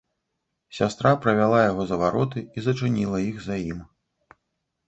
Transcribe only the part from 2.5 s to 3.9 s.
і зачыніла іх за ім.